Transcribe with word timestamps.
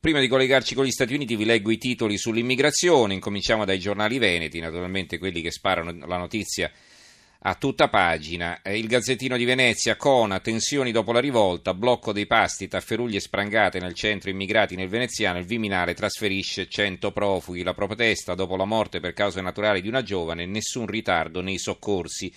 Prima 0.00 0.20
di 0.20 0.28
collegarci 0.28 0.74
con 0.74 0.86
gli 0.86 0.90
Stati 0.90 1.12
Uniti 1.12 1.36
vi 1.36 1.44
leggo 1.44 1.70
i 1.70 1.76
titoli 1.76 2.16
sull'immigrazione, 2.16 3.12
incominciamo 3.12 3.66
dai 3.66 3.78
giornali 3.78 4.16
veneti, 4.16 4.58
naturalmente 4.58 5.18
quelli 5.18 5.42
che 5.42 5.50
sparano 5.50 5.94
la 6.06 6.16
notizia 6.16 6.72
a 7.40 7.54
tutta 7.56 7.90
pagina. 7.90 8.62
Eh, 8.62 8.78
il 8.78 8.86
Gazzettino 8.86 9.36
di 9.36 9.44
Venezia, 9.44 9.96
Cona, 9.96 10.40
tensioni 10.40 10.90
dopo 10.90 11.12
la 11.12 11.20
rivolta, 11.20 11.74
blocco 11.74 12.14
dei 12.14 12.26
pasti, 12.26 12.66
tafferuglie 12.66 13.20
sprangate 13.20 13.78
nel 13.78 13.92
centro 13.92 14.30
immigrati 14.30 14.74
nel 14.74 14.88
veneziano, 14.88 15.38
il 15.38 15.44
Viminale 15.44 15.92
trasferisce 15.92 16.66
100 16.66 17.12
profughi, 17.12 17.62
la 17.62 17.74
protesta 17.74 18.34
dopo 18.34 18.56
la 18.56 18.64
morte 18.64 19.00
per 19.00 19.12
cause 19.12 19.42
naturali 19.42 19.82
di 19.82 19.88
una 19.88 20.02
giovane, 20.02 20.46
nessun 20.46 20.86
ritardo 20.86 21.42
nei 21.42 21.58
soccorsi. 21.58 22.32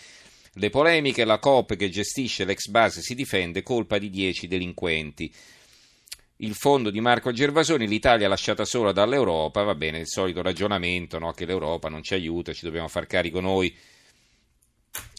Le 0.56 0.70
polemiche, 0.70 1.24
la 1.24 1.40
COP 1.40 1.78
che 1.78 1.88
gestisce 1.88 2.44
l'ex 2.44 2.68
base 2.68 3.00
si 3.00 3.16
difende, 3.16 3.64
colpa 3.64 3.98
di 4.00 4.10
10 4.10 4.48
delinquenti 4.48 5.34
il 6.38 6.56
fondo 6.56 6.90
di 6.90 7.00
Marco 7.00 7.32
Gervasoni, 7.32 7.88
l'Italia 7.88 8.28
lasciata 8.28 8.66
sola 8.66 8.92
dall'Europa, 8.92 9.64
va 9.64 9.76
bene, 9.76 10.00
il 10.00 10.08
solito 10.08 10.42
ragionamento 10.42 11.20
no, 11.20 11.32
che 11.32 11.46
l'Europa 11.46 11.90
non 11.90 12.04
ci 12.04 12.14
aiuta, 12.14 12.54
ci 12.54 12.66
dobbiamo 12.66 12.88
far 12.88 13.08
carico 13.08 13.40
noi 13.40 13.74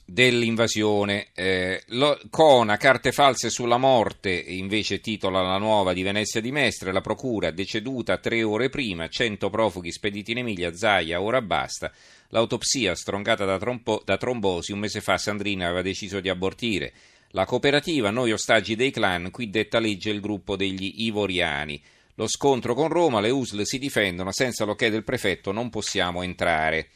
dell'invasione. 0.04 1.28
Eh, 1.34 1.82
lo, 1.88 2.18
Cona, 2.30 2.76
carte 2.76 3.12
false 3.12 3.48
sulla 3.48 3.78
morte, 3.78 4.30
invece 4.30 5.00
titola 5.00 5.40
la 5.42 5.58
nuova 5.58 5.92
di 5.92 6.02
Venezia 6.02 6.40
di 6.40 6.52
Mestre, 6.52 6.92
la 6.92 7.00
procura 7.00 7.50
deceduta 7.50 8.18
tre 8.18 8.42
ore 8.42 8.68
prima, 8.68 9.08
100 9.08 9.48
profughi 9.50 9.92
spediti 9.92 10.32
in 10.32 10.38
Emilia, 10.38 10.74
Zaia, 10.74 11.20
ora 11.20 11.40
basta. 11.40 11.90
L'autopsia 12.28 12.94
strongata 12.94 13.44
da, 13.44 13.58
trompo, 13.58 14.02
da 14.04 14.16
trombosi, 14.16 14.72
un 14.72 14.80
mese 14.80 15.00
fa 15.00 15.16
Sandrina 15.16 15.66
aveva 15.66 15.82
deciso 15.82 16.20
di 16.20 16.28
abortire. 16.28 16.92
La 17.34 17.46
cooperativa 17.46 18.10
Noi 18.10 18.30
ostaggi 18.30 18.76
dei 18.76 18.92
clan, 18.92 19.32
qui 19.32 19.50
detta 19.50 19.80
legge 19.80 20.08
il 20.08 20.20
gruppo 20.20 20.54
degli 20.54 21.02
Ivoriani. 21.04 21.82
Lo 22.14 22.28
scontro 22.28 22.74
con 22.74 22.86
Roma, 22.86 23.20
le 23.20 23.30
USL 23.30 23.62
si 23.64 23.80
difendono, 23.80 24.30
senza 24.30 24.64
l'ok 24.64 24.86
del 24.86 25.02
prefetto 25.02 25.50
non 25.50 25.68
possiamo 25.68 26.22
entrare. 26.22 26.90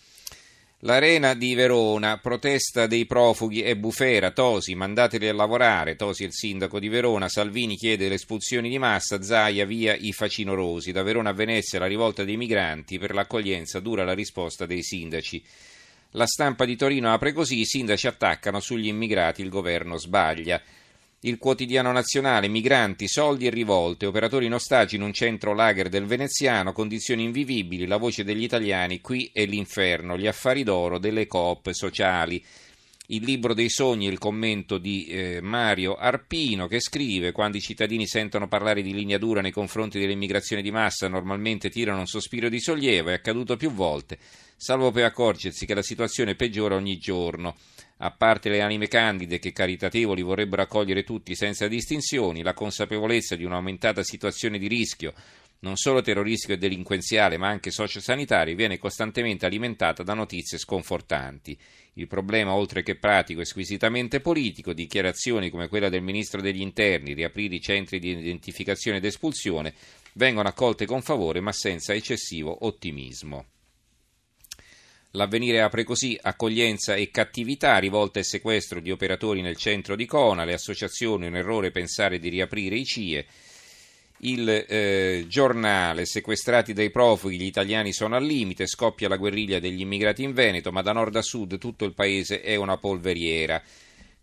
L'arena 0.82 1.34
di 1.34 1.54
Verona, 1.54 2.18
protesta 2.18 2.86
dei 2.86 3.04
profughi 3.04 3.62
e 3.62 3.76
bufera, 3.76 4.30
Tosi, 4.30 4.76
mandateli 4.76 5.26
a 5.26 5.34
lavorare, 5.34 5.96
Tosi 5.96 6.22
è 6.22 6.26
il 6.26 6.32
sindaco 6.32 6.78
di 6.78 6.86
Verona, 6.86 7.28
Salvini 7.28 7.74
chiede 7.74 8.06
le 8.06 8.14
espulsioni 8.14 8.68
di 8.68 8.78
massa, 8.78 9.20
Zaia 9.20 9.66
via 9.66 9.96
i 9.96 10.12
facinorosi, 10.12 10.92
da 10.92 11.02
Verona 11.02 11.30
a 11.30 11.34
Venezia 11.34 11.80
la 11.80 11.86
rivolta 11.86 12.22
dei 12.22 12.36
migranti, 12.36 13.00
per 13.00 13.12
l'accoglienza 13.12 13.80
dura 13.80 14.04
la 14.04 14.14
risposta 14.14 14.66
dei 14.66 14.84
sindaci. 14.84 15.42
La 16.12 16.26
stampa 16.26 16.64
di 16.64 16.74
Torino 16.74 17.12
apre 17.12 17.34
così, 17.34 17.60
i 17.60 17.66
sindaci 17.66 18.06
attaccano 18.06 18.60
sugli 18.60 18.86
immigrati, 18.86 19.42
il 19.42 19.50
governo 19.50 19.98
sbaglia. 19.98 20.60
Il 21.20 21.36
quotidiano 21.36 21.92
nazionale, 21.92 22.48
migranti, 22.48 23.08
soldi 23.08 23.46
e 23.46 23.50
rivolte, 23.50 24.06
operatori 24.06 24.46
in 24.46 24.54
ostaggio 24.54 24.94
in 24.94 25.02
un 25.02 25.12
centro 25.12 25.52
lager 25.52 25.90
del 25.90 26.06
veneziano, 26.06 26.72
condizioni 26.72 27.24
invivibili, 27.24 27.86
la 27.86 27.98
voce 27.98 28.24
degli 28.24 28.44
italiani, 28.44 29.02
qui 29.02 29.28
è 29.32 29.44
l'inferno, 29.44 30.16
gli 30.16 30.26
affari 30.26 30.62
d'oro 30.62 30.98
delle 30.98 31.26
coop 31.26 31.70
sociali. 31.72 32.42
Il 33.10 33.24
libro 33.24 33.54
dei 33.54 33.70
sogni 33.70 34.06
il 34.06 34.18
commento 34.18 34.76
di 34.76 35.06
eh, 35.06 35.40
Mario 35.40 35.94
Arpino 35.94 36.66
che 36.66 36.78
scrive 36.78 37.32
quando 37.32 37.56
i 37.56 37.60
cittadini 37.62 38.06
sentono 38.06 38.48
parlare 38.48 38.82
di 38.82 38.92
linea 38.92 39.16
dura 39.16 39.40
nei 39.40 39.50
confronti 39.50 39.98
dell'immigrazione 39.98 40.60
di 40.60 40.70
massa 40.70 41.08
normalmente 41.08 41.70
tirano 41.70 42.00
un 42.00 42.06
sospiro 42.06 42.50
di 42.50 42.60
sollievo, 42.60 43.08
è 43.08 43.14
accaduto 43.14 43.56
più 43.56 43.72
volte 43.72 44.18
salvo 44.60 44.90
poi 44.90 45.04
accorgersi 45.04 45.64
che 45.64 45.74
la 45.74 45.82
situazione 45.82 46.34
peggiora 46.34 46.74
ogni 46.74 46.98
giorno. 46.98 47.56
A 48.00 48.10
parte 48.10 48.48
le 48.50 48.60
anime 48.60 48.88
candide 48.88 49.38
che 49.38 49.52
caritatevoli 49.52 50.22
vorrebbero 50.22 50.62
accogliere 50.62 51.04
tutti 51.04 51.34
senza 51.34 51.66
distinzioni, 51.66 52.42
la 52.42 52.54
consapevolezza 52.54 53.36
di 53.36 53.44
un'aumentata 53.44 54.02
situazione 54.02 54.58
di 54.58 54.68
rischio, 54.68 55.14
non 55.60 55.76
solo 55.76 56.02
terroristico 56.02 56.52
e 56.52 56.58
delinquenziale, 56.58 57.36
ma 57.36 57.48
anche 57.48 57.70
sociosanitario, 57.70 58.54
viene 58.54 58.78
costantemente 58.78 59.46
alimentata 59.46 60.02
da 60.02 60.14
notizie 60.14 60.58
sconfortanti. 60.58 61.58
Il 61.94 62.06
problema, 62.06 62.54
oltre 62.54 62.82
che 62.82 62.96
pratico 62.96 63.40
e 63.40 63.44
squisitamente 63.44 64.20
politico, 64.20 64.72
dichiarazioni 64.72 65.50
come 65.50 65.68
quella 65.68 65.88
del 65.88 66.02
Ministro 66.02 66.40
degli 66.40 66.60
Interni, 66.60 67.14
riaprire 67.14 67.56
i 67.56 67.60
centri 67.60 67.98
di 67.98 68.10
identificazione 68.10 68.98
ed 68.98 69.04
espulsione, 69.04 69.74
vengono 70.12 70.48
accolte 70.48 70.86
con 70.86 71.02
favore 71.02 71.40
ma 71.40 71.52
senza 71.52 71.92
eccessivo 71.92 72.66
ottimismo. 72.66 73.46
L'avvenire 75.12 75.62
apre 75.62 75.84
così 75.84 76.18
accoglienza 76.20 76.94
e 76.94 77.10
cattività, 77.10 77.78
rivolta 77.78 78.20
e 78.20 78.24
sequestro 78.24 78.78
di 78.78 78.90
operatori 78.90 79.40
nel 79.40 79.56
centro 79.56 79.96
di 79.96 80.04
Cona, 80.04 80.44
le 80.44 80.52
associazioni, 80.52 81.26
un 81.26 81.34
errore 81.34 81.70
pensare 81.70 82.18
di 82.18 82.28
riaprire 82.28 82.76
i 82.76 82.84
CIE. 82.84 83.26
Il 84.20 84.48
eh, 84.48 85.26
giornale, 85.28 86.04
sequestrati 86.04 86.72
dai 86.72 86.90
profughi, 86.90 87.38
gli 87.38 87.44
italiani 87.44 87.92
sono 87.92 88.16
al 88.16 88.24
limite, 88.24 88.66
scoppia 88.66 89.08
la 89.08 89.16
guerriglia 89.16 89.60
degli 89.60 89.80
immigrati 89.80 90.24
in 90.24 90.32
Veneto, 90.32 90.72
ma 90.72 90.82
da 90.82 90.92
nord 90.92 91.14
a 91.14 91.22
sud 91.22 91.58
tutto 91.58 91.84
il 91.84 91.94
paese 91.94 92.40
è 92.40 92.56
una 92.56 92.78
polveriera. 92.78 93.62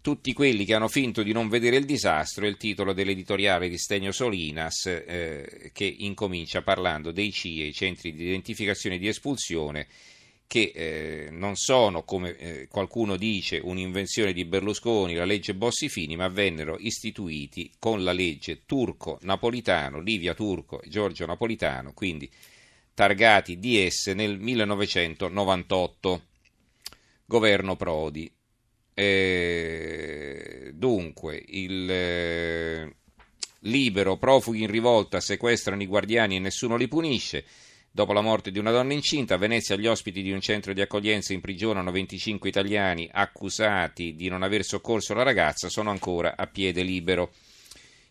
Tutti 0.02 0.34
quelli 0.34 0.66
che 0.66 0.74
hanno 0.76 0.90
finto 0.90 1.24
di 1.24 1.32
non 1.32 1.48
vedere 1.48 1.78
il 1.78 1.86
disastro 1.86 2.46
è 2.46 2.48
il 2.48 2.58
titolo 2.58 2.94
dell'editoriale 2.94 3.70
di 3.70 3.78
Stegno 3.78 4.12
Solinas, 4.12 4.86
eh, 4.86 5.72
che 5.74 5.86
incomincia 5.86 6.62
parlando 6.62 7.12
dei 7.12 7.32
CIE, 7.32 7.66
i 7.66 7.74
centri 7.74 8.14
di 8.14 8.26
identificazione 8.26 8.98
e 8.98 9.00
di 9.00 9.08
espulsione, 9.08 9.88
che 10.48 10.72
eh, 10.74 11.30
non 11.32 11.56
sono, 11.56 12.04
come 12.04 12.36
eh, 12.38 12.68
qualcuno 12.68 13.18
dice, 13.18 13.60
un'invenzione 13.62 14.32
di 14.34 14.46
Berlusconi, 14.46 15.16
la 15.16 15.26
legge 15.26 15.56
Bossi-Fini, 15.56 16.16
ma 16.16 16.28
vennero 16.28 16.78
istituiti 16.80 17.72
con 17.80 18.04
la 18.04 18.12
legge 18.12 18.62
Turco-Napolitano, 18.66 20.00
Livia 20.00 20.34
Turco 20.34 20.82
e 20.82 20.90
Giorgio 20.90 21.26
Napolitano, 21.26 21.94
quindi 21.94 22.30
targati 22.94 23.60
DS 23.60 24.08
nel 24.08 24.40
1998, 24.40 26.22
governo 27.26 27.76
Prodi. 27.76 28.32
Eh, 28.94 30.72
dunque, 30.74 31.44
il 31.48 31.92
eh, 31.92 32.96
libero, 33.62 34.18
profughi 34.18 34.62
in 34.62 34.72
rivolta, 34.72 35.20
sequestrano 35.20 35.82
i 35.82 35.88
guardiani 35.88 36.38
e 36.38 36.40
nessuno 36.40 36.78
li 36.78 36.88
punisce. 36.88 37.44
Dopo 37.96 38.12
la 38.12 38.20
morte 38.20 38.52
di 38.52 38.60
una 38.60 38.72
donna 38.72 38.92
incinta, 38.92 39.36
a 39.36 39.38
Venezia 39.38 39.78
gli 39.78 39.88
ospiti 39.88 40.22
di 40.22 40.34
un 40.34 40.42
centro 40.42 40.74
di 40.74 40.82
accoglienza 40.82 41.32
imprigionano 41.32 41.92
25 41.92 42.50
italiani 42.50 43.10
accusati 43.10 44.16
di 44.16 44.28
non 44.28 44.44
aver 44.44 44.66
soccorso 44.66 45.14
la 45.14 45.24
ragazza, 45.24 45.70
sono 45.70 45.92
ancora 45.92 46.36
a 46.36 46.46
piede 46.46 46.84
libero. 46.84 47.32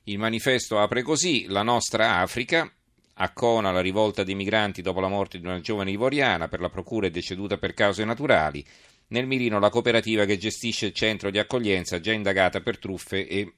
Il 0.04 0.16
manifesto 0.16 0.78
apre 0.78 1.02
così: 1.02 1.44
La 1.48 1.62
nostra 1.62 2.16
Africa. 2.16 2.72
Accona 3.16 3.72
la 3.72 3.82
rivolta 3.82 4.24
dei 4.24 4.34
migranti 4.34 4.80
dopo 4.80 5.00
la 5.00 5.08
morte 5.08 5.38
di 5.38 5.44
una 5.44 5.60
giovane 5.60 5.90
ivoriana, 5.90 6.48
per 6.48 6.60
la 6.60 6.70
procura 6.70 7.08
è 7.08 7.10
deceduta 7.10 7.58
per 7.58 7.74
cause 7.74 8.06
naturali. 8.06 8.64
Nel 9.08 9.26
mirino 9.26 9.58
la 9.58 9.68
cooperativa 9.68 10.24
che 10.24 10.38
gestisce 10.38 10.86
il 10.86 10.94
centro 10.94 11.30
di 11.30 11.38
accoglienza, 11.38 12.00
già 12.00 12.12
indagata 12.12 12.62
per 12.62 12.78
truffe 12.78 13.28
e 13.28 13.52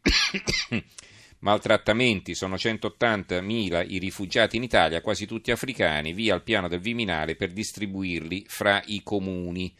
maltrattamenti, 1.47 2.35
sono 2.35 2.57
180.000 2.57 3.87
i 3.89 3.99
rifugiati 3.99 4.57
in 4.57 4.65
Italia, 4.65 5.01
quasi 5.01 5.27
tutti 5.27 5.53
africani, 5.53 6.13
via 6.13 6.35
il 6.35 6.43
piano 6.43 6.67
del 6.67 6.81
Viminale 6.81 7.37
per 7.37 7.53
distribuirli 7.53 8.45
fra 8.49 8.83
i 8.87 9.01
comuni. 9.05 9.73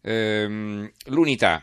Ehm, 0.00 0.90
l'unità. 1.08 1.62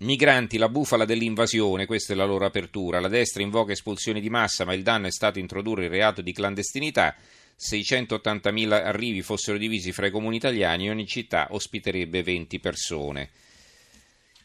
Migranti, 0.00 0.58
la 0.58 0.68
bufala 0.68 1.04
dell'invasione, 1.04 1.86
questa 1.86 2.14
è 2.14 2.16
la 2.16 2.24
loro 2.24 2.46
apertura. 2.46 2.98
La 2.98 3.06
destra 3.06 3.42
invoca 3.42 3.70
espulsioni 3.70 4.20
di 4.20 4.28
massa, 4.28 4.64
ma 4.64 4.74
il 4.74 4.82
danno 4.82 5.06
è 5.06 5.12
stato 5.12 5.38
introdurre 5.38 5.84
il 5.84 5.90
reato 5.90 6.20
di 6.20 6.32
clandestinità. 6.32 7.14
680.000 7.56 8.72
arrivi 8.72 9.22
fossero 9.22 9.56
divisi 9.56 9.92
fra 9.92 10.06
i 10.06 10.10
comuni 10.10 10.36
italiani, 10.36 10.90
ogni 10.90 11.06
città 11.06 11.46
ospiterebbe 11.50 12.24
20 12.24 12.58
persone. 12.58 13.30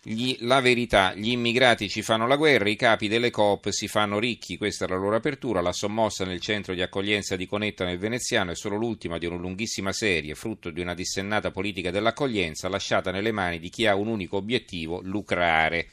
Gli, 0.05 0.35
la 0.41 0.59
verità, 0.59 1.13
gli 1.15 1.29
immigrati 1.29 1.87
ci 1.87 2.01
fanno 2.01 2.27
la 2.27 2.35
guerra, 2.35 2.67
i 2.67 2.75
capi 2.75 3.07
delle 3.07 3.29
coop 3.29 3.69
si 3.69 3.87
fanno 3.87 4.19
ricchi, 4.19 4.57
questa 4.57 4.83
è 4.83 4.89
la 4.89 4.97
loro 4.97 5.15
apertura, 5.15 5.61
la 5.61 5.71
sommossa 5.71 6.25
nel 6.25 6.41
centro 6.41 6.73
di 6.73 6.81
accoglienza 6.81 7.37
di 7.37 7.45
Conetta 7.45 7.85
nel 7.85 7.97
Veneziano 7.97 8.51
è 8.51 8.55
solo 8.55 8.75
l'ultima 8.75 9.17
di 9.17 9.27
una 9.27 9.37
lunghissima 9.37 9.93
serie, 9.93 10.35
frutto 10.35 10.71
di 10.71 10.81
una 10.81 10.93
dissennata 10.93 11.51
politica 11.51 11.89
dell'accoglienza 11.89 12.67
lasciata 12.67 13.11
nelle 13.11 13.31
mani 13.31 13.59
di 13.59 13.69
chi 13.69 13.85
ha 13.87 13.95
un 13.95 14.07
unico 14.07 14.35
obiettivo, 14.35 14.99
lucrare. 15.01 15.91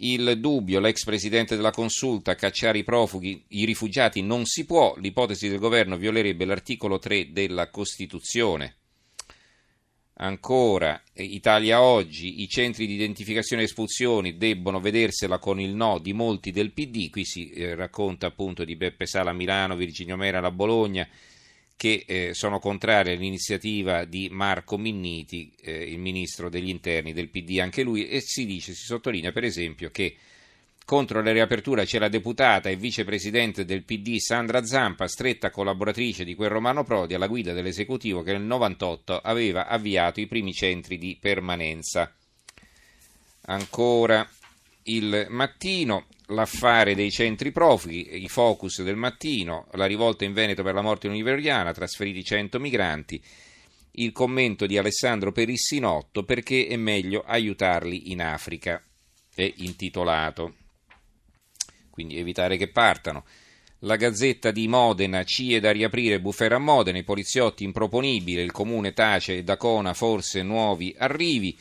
Il 0.00 0.38
dubbio, 0.38 0.78
l'ex 0.78 1.04
presidente 1.04 1.56
della 1.56 1.70
consulta, 1.70 2.34
cacciare 2.34 2.76
i 2.76 2.84
profughi, 2.84 3.42
i 3.48 3.64
rifugiati 3.64 4.20
non 4.20 4.44
si 4.44 4.66
può, 4.66 4.94
l'ipotesi 4.98 5.48
del 5.48 5.60
governo 5.60 5.96
violerebbe 5.96 6.44
l'articolo 6.44 6.98
3 6.98 7.32
della 7.32 7.70
Costituzione. 7.70 8.74
Ancora, 10.18 11.02
Italia 11.16 11.82
oggi, 11.82 12.40
i 12.40 12.48
centri 12.48 12.86
di 12.86 12.94
identificazione 12.94 13.60
e 13.60 13.64
espulsioni 13.66 14.38
debbono 14.38 14.80
vedersela 14.80 15.38
con 15.38 15.60
il 15.60 15.74
no 15.74 15.98
di 15.98 16.14
molti 16.14 16.52
del 16.52 16.72
PD, 16.72 17.10
qui 17.10 17.26
si 17.26 17.50
eh, 17.50 17.74
racconta 17.74 18.26
appunto 18.26 18.64
di 18.64 18.76
Beppe 18.76 19.04
Sala 19.04 19.30
a 19.30 19.34
Milano, 19.34 19.76
Virginio 19.76 20.16
Mera 20.16 20.38
a 20.38 20.50
Bologna, 20.50 21.06
che 21.76 22.04
eh, 22.06 22.32
sono 22.32 22.58
contrari 22.60 23.12
all'iniziativa 23.12 24.06
di 24.06 24.28
Marco 24.30 24.78
Minniti, 24.78 25.52
eh, 25.60 25.84
il 25.84 25.98
ministro 25.98 26.48
degli 26.48 26.70
interni 26.70 27.12
del 27.12 27.28
PD, 27.28 27.58
anche 27.60 27.82
lui, 27.82 28.08
e 28.08 28.22
si 28.22 28.46
dice, 28.46 28.72
si 28.72 28.84
sottolinea 28.84 29.32
per 29.32 29.44
esempio 29.44 29.90
che 29.90 30.16
Contro 30.86 31.20
la 31.20 31.32
riapertura 31.32 31.84
c'è 31.84 31.98
la 31.98 32.08
deputata 32.08 32.68
e 32.68 32.76
vicepresidente 32.76 33.64
del 33.64 33.82
PD 33.82 34.18
Sandra 34.18 34.64
Zampa, 34.64 35.08
stretta 35.08 35.50
collaboratrice 35.50 36.22
di 36.22 36.36
quel 36.36 36.48
Romano 36.48 36.84
Prodi 36.84 37.14
alla 37.14 37.26
guida 37.26 37.52
dell'esecutivo 37.52 38.22
che 38.22 38.30
nel 38.30 38.42
98 38.42 39.18
aveva 39.18 39.66
avviato 39.66 40.20
i 40.20 40.28
primi 40.28 40.52
centri 40.52 40.96
di 40.96 41.18
permanenza. 41.20 42.14
Ancora 43.46 44.30
il 44.84 45.26
mattino, 45.28 46.06
l'affare 46.26 46.94
dei 46.94 47.10
centri 47.10 47.50
profughi, 47.50 48.22
i 48.22 48.28
focus 48.28 48.80
del 48.84 48.94
mattino, 48.94 49.66
la 49.72 49.86
rivolta 49.86 50.24
in 50.24 50.34
Veneto 50.34 50.62
per 50.62 50.74
la 50.74 50.82
morte 50.82 51.08
univeriana, 51.08 51.72
trasferiti 51.72 52.22
100 52.22 52.60
migranti, 52.60 53.20
il 53.90 54.12
commento 54.12 54.66
di 54.66 54.78
Alessandro 54.78 55.32
Perissinotto 55.32 56.22
perché 56.22 56.68
è 56.68 56.76
meglio 56.76 57.24
aiutarli 57.26 58.12
in 58.12 58.22
Africa, 58.22 58.80
è 59.34 59.52
intitolato 59.56 60.54
quindi 61.96 62.18
evitare 62.18 62.58
che 62.58 62.68
partano. 62.68 63.24
La 63.78 63.96
Gazzetta 63.96 64.50
di 64.50 64.68
Modena, 64.68 65.24
CIE 65.24 65.60
da 65.60 65.72
riaprire, 65.72 66.20
bufera 66.20 66.56
a 66.56 66.58
Modena, 66.58 66.98
i 66.98 67.04
poliziotti 67.04 67.64
improponibili, 67.64 68.42
il 68.42 68.52
comune 68.52 68.92
tace 68.92 69.38
e 69.38 69.42
Dacona 69.42 69.94
forse 69.94 70.42
nuovi 70.42 70.94
arrivi. 70.98 71.58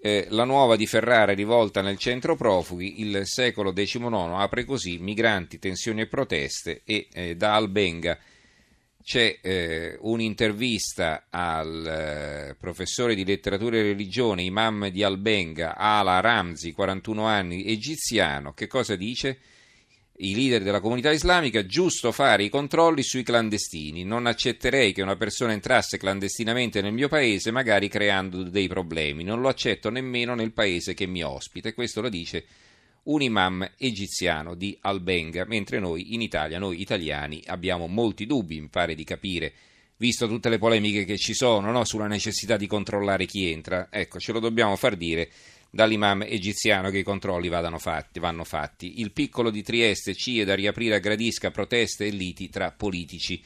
Eh, 0.00 0.26
la 0.30 0.42
nuova 0.42 0.74
di 0.74 0.88
Ferrara 0.88 1.32
rivolta 1.32 1.82
nel 1.82 1.98
centro 1.98 2.34
profughi, 2.34 3.00
il 3.00 3.20
secolo 3.26 3.72
XIX 3.72 4.32
apre 4.34 4.64
così, 4.64 4.98
migranti, 4.98 5.60
tensioni 5.60 6.00
e 6.00 6.08
proteste 6.08 6.82
e 6.84 7.06
eh, 7.12 7.36
da 7.36 7.54
Albenga 7.54 8.18
c'è 9.04 9.38
eh, 9.42 9.98
un'intervista 10.00 11.26
al 11.28 11.86
eh, 11.86 12.56
professore 12.58 13.14
di 13.14 13.26
letteratura 13.26 13.76
e 13.76 13.82
religione, 13.82 14.42
imam 14.42 14.88
di 14.88 15.02
Albenga, 15.02 15.76
Ala 15.76 16.20
Ramzi, 16.20 16.72
41 16.72 17.26
anni, 17.26 17.66
egiziano. 17.66 18.54
Che 18.54 18.66
cosa 18.66 18.96
dice? 18.96 19.38
I 20.16 20.34
leader 20.34 20.62
della 20.62 20.80
comunità 20.80 21.10
islamica, 21.10 21.66
giusto 21.66 22.12
fare 22.12 22.44
i 22.44 22.48
controlli 22.48 23.02
sui 23.02 23.22
clandestini. 23.22 24.04
Non 24.04 24.24
accetterei 24.24 24.94
che 24.94 25.02
una 25.02 25.16
persona 25.16 25.52
entrasse 25.52 25.98
clandestinamente 25.98 26.80
nel 26.80 26.94
mio 26.94 27.08
paese, 27.08 27.50
magari 27.50 27.88
creando 27.88 28.42
dei 28.44 28.68
problemi. 28.68 29.22
Non 29.22 29.42
lo 29.42 29.48
accetto 29.48 29.90
nemmeno 29.90 30.34
nel 30.34 30.52
paese 30.52 30.94
che 30.94 31.06
mi 31.06 31.22
ospita. 31.22 31.68
E 31.68 31.74
questo 31.74 32.00
lo 32.00 32.08
dice 32.08 32.46
un 33.04 33.22
imam 33.22 33.70
egiziano 33.76 34.54
di 34.54 34.76
Albenga, 34.80 35.44
mentre 35.46 35.78
noi 35.78 36.14
in 36.14 36.20
Italia, 36.20 36.58
noi 36.58 36.80
italiani, 36.80 37.42
abbiamo 37.46 37.86
molti 37.86 38.26
dubbi, 38.26 38.60
mi 38.60 38.68
pare 38.68 38.94
di 38.94 39.04
capire, 39.04 39.52
visto 39.96 40.26
tutte 40.26 40.48
le 40.48 40.58
polemiche 40.58 41.04
che 41.04 41.16
ci 41.16 41.34
sono 41.34 41.70
no? 41.70 41.84
sulla 41.84 42.06
necessità 42.06 42.56
di 42.56 42.66
controllare 42.66 43.26
chi 43.26 43.50
entra. 43.50 43.88
Ecco, 43.90 44.18
ce 44.18 44.32
lo 44.32 44.40
dobbiamo 44.40 44.76
far 44.76 44.96
dire 44.96 45.30
dall'imam 45.70 46.22
egiziano 46.22 46.90
che 46.90 46.98
i 46.98 47.02
controlli 47.02 47.48
fatti, 47.78 48.20
vanno 48.20 48.44
fatti. 48.44 49.00
Il 49.00 49.10
piccolo 49.10 49.50
di 49.50 49.62
Trieste, 49.62 50.14
CIE 50.14 50.44
da 50.44 50.54
riaprire 50.54 50.94
a 50.94 51.00
gradisca 51.00 51.50
proteste 51.50 52.06
e 52.06 52.10
liti 52.10 52.48
tra 52.48 52.70
politici. 52.70 53.42